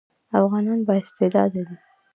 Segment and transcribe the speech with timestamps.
[0.39, 1.75] افغانان با استعداده دي